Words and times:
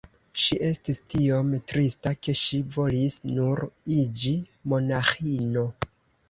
Ŝi 0.43 0.55
estis 0.67 0.99
tiom 1.13 1.51
trista 1.71 2.13
ke 2.27 2.35
ŝi 2.39 2.61
volis 2.77 3.19
nur 3.33 3.63
iĝi 3.99 4.35
monaĥino. 4.75 5.69